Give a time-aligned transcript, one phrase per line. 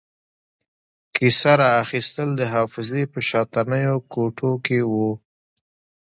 [1.15, 5.11] کیسه را اخیستل د حافظې په شاتنیو کوټو کې وو.